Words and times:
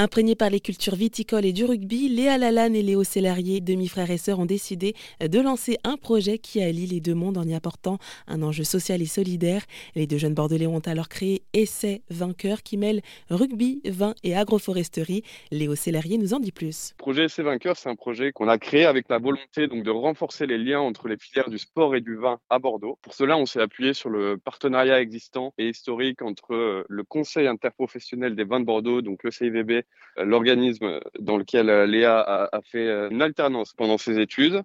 Imprégnés 0.00 0.34
par 0.34 0.48
les 0.48 0.60
cultures 0.60 0.94
viticoles 0.94 1.44
et 1.44 1.52
du 1.52 1.66
rugby, 1.66 2.08
Léa 2.08 2.38
Lalanne 2.38 2.74
et 2.74 2.80
Léo 2.80 3.04
Célarier, 3.04 3.60
demi-frères 3.60 4.10
et 4.10 4.16
sœurs, 4.16 4.38
ont 4.38 4.46
décidé 4.46 4.94
de 5.20 5.40
lancer 5.40 5.76
un 5.84 5.98
projet 5.98 6.38
qui 6.38 6.62
allie 6.62 6.86
les 6.86 7.00
deux 7.00 7.12
mondes 7.12 7.36
en 7.36 7.44
y 7.44 7.52
apportant 7.52 7.98
un 8.26 8.40
enjeu 8.40 8.64
social 8.64 9.02
et 9.02 9.06
solidaire. 9.06 9.60
Les 9.94 10.06
deux 10.06 10.16
jeunes 10.16 10.32
Bordelais 10.32 10.66
ont 10.66 10.80
alors 10.86 11.10
créé 11.10 11.42
Essai 11.52 12.00
Vainqueur 12.08 12.62
qui 12.62 12.78
mêle 12.78 13.02
rugby, 13.28 13.82
vin 13.84 14.14
et 14.24 14.34
agroforesterie. 14.34 15.22
Léo 15.50 15.74
Célarier 15.74 16.16
nous 16.16 16.32
en 16.32 16.40
dit 16.40 16.50
plus. 16.50 16.94
Le 16.98 17.02
projet 17.02 17.24
Essai 17.26 17.42
Vainqueur, 17.42 17.76
c'est 17.76 17.90
un 17.90 17.94
projet 17.94 18.32
qu'on 18.32 18.48
a 18.48 18.56
créé 18.56 18.86
avec 18.86 19.06
la 19.10 19.18
volonté 19.18 19.68
donc, 19.68 19.84
de 19.84 19.90
renforcer 19.90 20.46
les 20.46 20.56
liens 20.56 20.80
entre 20.80 21.08
les 21.08 21.18
filières 21.18 21.50
du 21.50 21.58
sport 21.58 21.94
et 21.94 22.00
du 22.00 22.16
vin 22.16 22.40
à 22.48 22.58
Bordeaux. 22.58 22.98
Pour 23.02 23.12
cela, 23.12 23.36
on 23.36 23.44
s'est 23.44 23.60
appuyé 23.60 23.92
sur 23.92 24.08
le 24.08 24.38
partenariat 24.38 24.98
existant 24.98 25.52
et 25.58 25.68
historique 25.68 26.22
entre 26.22 26.54
euh, 26.54 26.84
le 26.88 27.04
Conseil 27.04 27.48
interprofessionnel 27.48 28.34
des 28.34 28.44
vins 28.44 28.60
de 28.60 28.64
Bordeaux, 28.64 29.02
donc 29.02 29.24
le 29.24 29.30
CIVB, 29.30 29.82
l'organisme 30.16 31.00
dans 31.18 31.36
lequel 31.36 31.70
euh, 31.70 31.86
Léa 31.86 32.20
a, 32.20 32.60
fait 32.62 32.86
euh, 32.86 33.08
une 33.10 33.22
alternance 33.22 33.72
pendant 33.72 33.98
ses 33.98 34.18
études, 34.18 34.62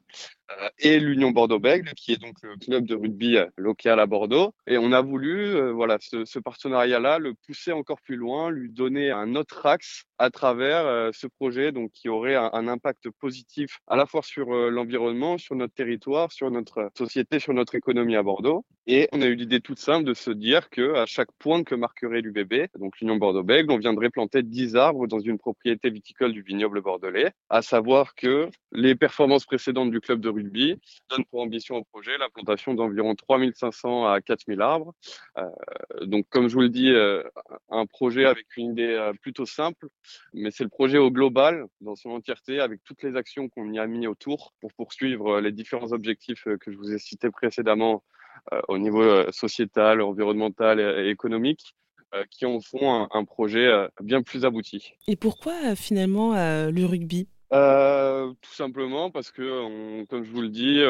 et 0.79 0.99
l'Union 0.99 1.31
Bordeaux-Bègles, 1.31 1.91
qui 1.95 2.13
est 2.13 2.21
donc 2.21 2.35
le 2.41 2.55
club 2.57 2.85
de 2.85 2.95
rugby 2.95 3.37
local 3.57 3.99
à 3.99 4.05
Bordeaux. 4.05 4.53
Et 4.67 4.77
on 4.77 4.91
a 4.91 5.01
voulu, 5.01 5.71
voilà, 5.71 5.97
ce, 5.99 6.39
partenariat-là, 6.39 7.19
le 7.19 7.33
pousser 7.33 7.71
encore 7.71 8.01
plus 8.01 8.15
loin, 8.15 8.51
lui 8.51 8.69
donner 8.69 9.11
un 9.11 9.35
autre 9.35 9.65
axe 9.65 10.03
à 10.17 10.29
travers 10.29 11.13
ce 11.13 11.27
projet, 11.27 11.71
donc 11.71 11.91
qui 11.91 12.09
aurait 12.09 12.35
un, 12.35 12.67
impact 12.67 13.09
positif 13.19 13.79
à 13.87 13.95
la 13.95 14.05
fois 14.05 14.21
sur 14.23 14.51
l'environnement, 14.51 15.37
sur 15.37 15.55
notre 15.55 15.73
territoire, 15.73 16.31
sur 16.31 16.49
notre 16.51 16.89
société, 16.97 17.39
sur 17.39 17.53
notre 17.53 17.75
économie 17.75 18.15
à 18.15 18.23
Bordeaux. 18.23 18.65
Et 18.87 19.09
on 19.11 19.21
a 19.21 19.25
eu 19.25 19.35
l'idée 19.35 19.61
toute 19.61 19.79
simple 19.79 20.05
de 20.05 20.13
se 20.13 20.29
dire 20.29 20.69
que 20.69 20.95
à 20.95 21.05
chaque 21.05 21.31
point 21.39 21.63
que 21.63 21.73
marquerait 21.73 22.21
l'UBB, 22.21 22.67
donc 22.79 22.99
l'Union 22.99 23.15
Bordeaux-Bègles, 23.15 23.71
on 23.71 23.77
viendrait 23.77 24.11
planter 24.11 24.43
10 24.43 24.75
arbres 24.75 25.07
dans 25.07 25.19
une 25.19 25.39
propriété 25.39 25.89
viticole 25.89 26.33
du 26.33 26.43
vignoble 26.43 26.81
bordelais, 26.81 27.31
à 27.49 27.61
savoir 27.61 28.13
que 28.13 28.49
les 28.71 28.95
performances 28.95 29.45
précédentes 29.45 29.89
du 29.89 30.01
club 30.01 30.19
de 30.21 30.29
rugby 30.35 30.79
donnent 31.09 31.25
pour 31.25 31.41
ambition 31.41 31.77
au 31.77 31.83
projet 31.83 32.17
la 32.17 32.29
plantation 32.29 32.73
d'environ 32.73 33.15
3500 33.15 34.07
à 34.07 34.21
4000 34.21 34.61
arbres. 34.61 34.93
Euh, 35.37 35.49
donc, 36.05 36.25
comme 36.29 36.47
je 36.47 36.55
vous 36.55 36.61
le 36.61 36.69
dis, 36.69 36.89
euh, 36.89 37.23
un 37.69 37.85
projet 37.85 38.25
avec 38.25 38.45
une 38.57 38.71
idée 38.71 38.93
euh, 38.93 39.13
plutôt 39.21 39.45
simple, 39.45 39.87
mais 40.33 40.51
c'est 40.51 40.63
le 40.63 40.69
projet 40.69 40.97
au 40.97 41.11
global, 41.11 41.65
dans 41.81 41.95
son 41.95 42.11
entièreté, 42.11 42.59
avec 42.59 42.83
toutes 42.83 43.03
les 43.03 43.15
actions 43.15 43.49
qu'on 43.49 43.71
y 43.71 43.79
a 43.79 43.87
mis 43.87 44.07
autour 44.07 44.53
pour 44.61 44.73
poursuivre 44.73 45.39
les 45.39 45.51
différents 45.51 45.91
objectifs 45.91 46.43
que 46.43 46.71
je 46.71 46.77
vous 46.77 46.91
ai 46.91 46.99
cités 46.99 47.29
précédemment 47.29 48.03
au 48.67 48.77
niveau 48.77 49.31
sociétal, 49.31 50.01
environnemental 50.01 50.79
et, 50.79 51.09
économique 51.09 51.75
qui 52.29 52.45
en 52.45 52.59
font 52.61 53.07
un, 53.11 53.25
projet 53.25 53.69
bien 54.01 54.21
plus 54.21 54.45
abouti. 54.45 54.93
Et 55.07 55.15
pourquoi 55.15 55.75
finalement 55.75 56.33
le 56.33 56.85
rugby? 56.85 57.27
Tout 57.51 58.53
simplement 58.53 59.11
parce 59.11 59.31
que, 59.31 60.03
comme 60.05 60.23
je 60.23 60.31
vous 60.31 60.41
le 60.41 60.49
dis, 60.49 60.81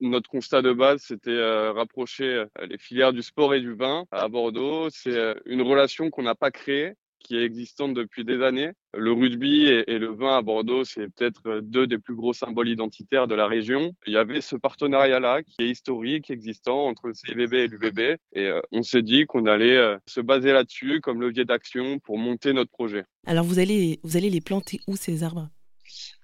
notre 0.00 0.28
constat 0.28 0.62
de 0.62 0.72
base, 0.72 1.02
c'était 1.02 1.70
rapprocher 1.70 2.44
les 2.68 2.78
filières 2.78 3.12
du 3.12 3.22
sport 3.22 3.54
et 3.54 3.60
du 3.60 3.74
vin 3.74 4.04
à 4.10 4.28
Bordeaux. 4.28 4.88
C'est 4.90 5.34
une 5.46 5.62
relation 5.62 6.10
qu'on 6.10 6.22
n'a 6.22 6.34
pas 6.34 6.50
créée, 6.50 6.94
qui 7.20 7.36
est 7.36 7.44
existante 7.44 7.94
depuis 7.94 8.24
des 8.24 8.42
années. 8.42 8.72
Le 8.94 9.12
rugby 9.12 9.66
et, 9.66 9.98
le 9.98 10.08
vin 10.08 10.36
à 10.36 10.42
Bordeaux, 10.42 10.84
c'est 10.84 11.06
peut-être 11.14 11.60
deux 11.60 11.86
des 11.86 11.98
plus 11.98 12.16
gros 12.16 12.32
symboles 12.32 12.68
identitaires 12.68 13.28
de 13.28 13.34
la 13.34 13.46
région. 13.46 13.94
Il 14.06 14.14
y 14.14 14.16
avait 14.16 14.40
ce 14.40 14.56
partenariat-là 14.56 15.42
qui 15.42 15.62
est 15.62 15.70
historique, 15.70 16.30
existant 16.30 16.86
entre 16.86 17.08
le 17.08 17.14
CVB 17.14 17.54
et 17.54 17.68
l'UBB. 17.68 17.98
Et 18.32 18.46
euh, 18.46 18.60
on 18.72 18.82
s'est 18.82 19.02
dit 19.02 19.26
qu'on 19.26 19.46
allait 19.46 19.76
euh, 19.76 19.96
se 20.06 20.20
baser 20.20 20.52
là-dessus 20.52 21.00
comme 21.00 21.20
levier 21.20 21.44
d'action 21.44 22.00
pour 22.00 22.18
monter 22.18 22.52
notre 22.52 22.70
projet. 22.70 23.04
Alors 23.26 23.44
vous 23.44 23.58
allez, 23.58 24.00
vous 24.02 24.16
allez 24.16 24.30
les 24.30 24.40
planter 24.40 24.80
où 24.88 24.96
ces 24.96 25.22
arbres? 25.22 25.48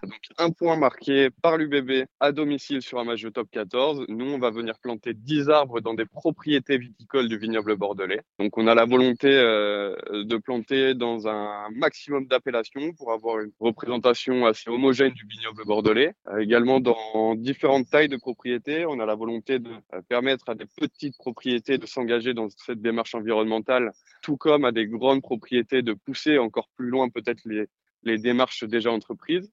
Donc 0.06 0.20
un 0.38 0.50
point 0.50 0.76
marqué 0.76 1.28
par 1.42 1.56
l'UBB 1.56 2.06
à 2.20 2.32
domicile 2.32 2.82
sur 2.82 2.98
un 2.98 3.04
match 3.04 3.22
de 3.22 3.28
top 3.28 3.48
14. 3.50 4.04
Nous, 4.08 4.24
on 4.24 4.38
va 4.38 4.50
venir 4.50 4.78
planter 4.78 5.14
10 5.14 5.50
arbres 5.50 5.80
dans 5.80 5.94
des 5.94 6.06
propriétés 6.06 6.78
viticoles 6.78 7.28
du 7.28 7.38
vignoble 7.38 7.76
bordelais. 7.76 8.22
Donc 8.38 8.56
on 8.56 8.66
a 8.66 8.74
la 8.74 8.84
volonté 8.84 9.28
euh, 9.28 9.94
de 10.24 10.36
planter 10.36 10.94
dans 10.94 11.28
un 11.28 11.68
maximum 11.74 12.26
d'appellations 12.26 12.92
pour 12.94 13.12
avoir 13.12 13.40
une 13.40 13.52
représentation 13.60 14.46
assez 14.46 14.70
homogène 14.70 15.12
du 15.12 15.26
vignoble 15.26 15.64
bordelais. 15.64 16.14
Euh, 16.28 16.38
également 16.38 16.80
dans 16.80 17.34
différentes 17.34 17.90
tailles 17.90 18.08
de 18.08 18.16
propriétés, 18.16 18.86
on 18.86 19.00
a 19.00 19.06
la 19.06 19.14
volonté 19.14 19.58
de 19.58 19.70
euh, 19.94 20.00
permettre 20.08 20.48
à 20.48 20.54
des 20.54 20.66
petites 20.66 21.16
propriétés 21.18 21.78
de 21.78 21.86
s'engager 21.86 22.34
dans 22.34 22.48
cette 22.48 22.80
démarche 22.80 23.14
environnementale, 23.14 23.92
tout 24.22 24.36
comme 24.36 24.64
à 24.64 24.72
des 24.72 24.86
grandes 24.86 25.22
propriétés 25.22 25.82
de 25.82 25.94
pousser 25.94 26.38
encore 26.38 26.68
plus 26.76 26.88
loin 26.88 27.08
peut-être 27.08 27.40
les, 27.44 27.66
les 28.02 28.18
démarches 28.18 28.64
déjà 28.64 28.90
entreprises. 28.90 29.50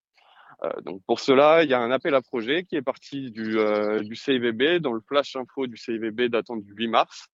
Euh, 0.63 0.81
donc 0.81 1.01
pour 1.07 1.19
cela, 1.19 1.63
il 1.63 1.69
y 1.69 1.73
a 1.73 1.79
un 1.79 1.91
appel 1.91 2.15
à 2.15 2.21
projet 2.21 2.63
qui 2.63 2.75
est 2.75 2.81
parti 2.81 3.31
du, 3.31 3.57
euh, 3.57 4.01
du 4.01 4.15
CIVB 4.15 4.79
dans 4.79 4.93
le 4.93 5.01
flash 5.01 5.35
info 5.35 5.67
du 5.67 5.77
CIVB 5.77 6.29
datant 6.29 6.57
du 6.57 6.73
8 6.73 6.87
mars 6.87 7.27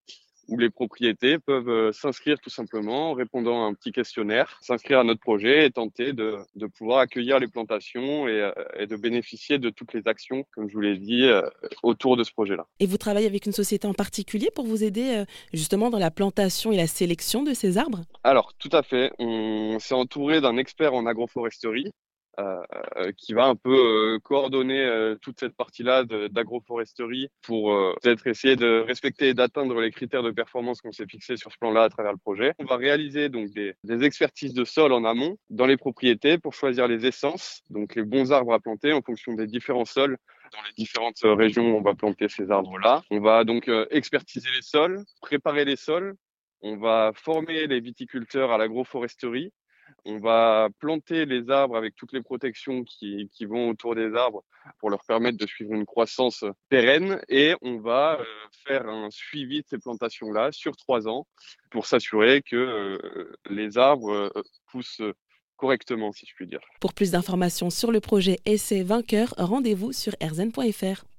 où 0.47 0.57
les 0.57 0.71
propriétés 0.71 1.37
peuvent 1.37 1.69
euh, 1.69 1.91
s'inscrire 1.91 2.39
tout 2.39 2.49
simplement 2.49 3.11
en 3.11 3.13
répondant 3.13 3.63
à 3.63 3.67
un 3.67 3.75
petit 3.75 3.91
questionnaire, 3.91 4.57
s'inscrire 4.61 4.99
à 4.99 5.03
notre 5.03 5.19
projet 5.19 5.67
et 5.67 5.69
tenter 5.69 6.11
de, 6.11 6.37
de 6.55 6.65
pouvoir 6.65 6.97
accueillir 6.97 7.37
les 7.37 7.47
plantations 7.47 8.27
et, 8.27 8.51
et, 8.75 8.87
de 8.87 8.95
bénéficier 8.95 9.59
de 9.59 9.69
toutes 9.69 9.93
les 9.93 10.07
actions, 10.07 10.45
comme 10.55 10.67
je 10.67 10.73
vous 10.73 10.81
l'ai 10.81 10.97
dit, 10.97 11.29
autour 11.83 12.17
de 12.17 12.23
ce 12.23 12.31
projet-là. 12.31 12.65
Et 12.79 12.87
vous 12.87 12.97
travaillez 12.97 13.27
avec 13.27 13.45
une 13.45 13.51
société 13.51 13.87
en 13.87 13.93
particulier 13.93 14.49
pour 14.55 14.65
vous 14.65 14.83
aider 14.83 15.23
justement 15.53 15.91
dans 15.91 15.99
la 15.99 16.09
plantation 16.09 16.71
et 16.71 16.77
la 16.77 16.87
sélection 16.87 17.43
de 17.43 17.53
ces 17.53 17.77
arbres? 17.77 18.01
Alors, 18.23 18.55
tout 18.57 18.69
à 18.71 18.81
fait. 18.81 19.11
On 19.19 19.77
s'est 19.77 19.93
entouré 19.93 20.41
d'un 20.41 20.57
expert 20.57 20.95
en 20.95 21.05
agroforesterie 21.05 21.91
qui 23.17 23.33
va 23.33 23.45
un 23.45 23.55
peu 23.55 24.15
euh, 24.15 24.19
coordonner 24.19 25.15
toute 25.21 25.39
cette 25.39 25.55
partie-là 25.55 26.03
d'agroforesterie 26.03 27.29
pour 27.41 27.75
peut-être 28.01 28.27
essayer 28.27 28.55
de 28.55 28.79
respecter 28.81 29.29
et 29.29 29.33
d'atteindre 29.33 29.79
les 29.81 29.91
critères 29.91 30.23
de 30.23 30.31
performance 30.31 30.81
qu'on 30.81 30.91
s'est 30.91 31.07
fixés 31.07 31.37
sur 31.37 31.51
ce 31.51 31.57
plan-là 31.57 31.83
à 31.83 31.89
travers 31.89 32.11
le 32.11 32.17
projet. 32.17 32.53
On 32.59 32.65
va 32.65 32.77
réaliser 32.77 33.29
donc 33.29 33.49
des, 33.49 33.73
des, 33.83 34.03
expertises 34.03 34.53
de 34.53 34.63
sol 34.63 34.93
en 34.93 35.03
amont 35.05 35.37
dans 35.49 35.65
les 35.65 35.77
propriétés 35.77 36.37
pour 36.37 36.53
choisir 36.53 36.87
les 36.87 37.05
essences, 37.05 37.61
donc 37.69 37.95
les 37.95 38.03
bons 38.03 38.31
arbres 38.31 38.53
à 38.53 38.59
planter 38.59 38.93
en 38.93 39.01
fonction 39.01 39.33
des 39.33 39.47
différents 39.47 39.85
sols 39.85 40.17
dans 40.51 40.61
les 40.63 40.73
différentes 40.75 41.21
régions 41.23 41.71
où 41.71 41.77
on 41.77 41.81
va 41.81 41.93
planter 41.93 42.27
ces 42.29 42.49
arbres-là. 42.49 43.03
On 43.11 43.19
va 43.19 43.43
donc 43.43 43.69
expertiser 43.91 44.49
les 44.55 44.61
sols, 44.61 45.03
préparer 45.21 45.65
les 45.65 45.75
sols, 45.75 46.15
on 46.61 46.77
va 46.77 47.11
former 47.15 47.67
les 47.67 47.79
viticulteurs 47.79 48.51
à 48.51 48.57
l'agroforesterie 48.57 49.51
on 50.05 50.17
va 50.17 50.69
planter 50.79 51.25
les 51.25 51.49
arbres 51.49 51.75
avec 51.75 51.95
toutes 51.95 52.13
les 52.13 52.21
protections 52.21 52.83
qui, 52.83 53.29
vont 53.41 53.69
autour 53.69 53.95
des 53.95 54.13
arbres 54.15 54.43
pour 54.79 54.89
leur 54.89 55.03
permettre 55.05 55.37
de 55.37 55.47
suivre 55.47 55.73
une 55.73 55.85
croissance 55.85 56.43
pérenne 56.69 57.21
et 57.27 57.55
on 57.61 57.79
va 57.79 58.19
euh, 58.19 58.23
faire 58.65 58.87
un 58.87 59.09
suivi 59.09 59.61
de 59.61 59.67
ces 59.67 59.79
plantations-là 59.79 60.51
sur 60.51 60.75
trois 60.77 61.07
ans 61.07 61.25
pour 61.71 61.85
s'assurer 61.85 62.41
que 62.41 62.55
euh, 62.55 63.31
les 63.49 63.77
arbres 63.77 64.11
euh, 64.11 64.43
poussent 64.71 65.01
correctement, 65.55 66.11
si 66.11 66.25
je 66.25 66.33
puis 66.35 66.47
dire. 66.47 66.61
Pour 66.79 66.93
plus 66.93 67.11
d'informations 67.11 67.69
sur 67.69 67.91
le 67.91 67.99
projet 67.99 68.37
Essai 68.45 68.83
Vainqueur, 68.83 69.33
rendez-vous 69.37 69.91
sur 69.91 70.13
erzen.fr. 70.19 71.09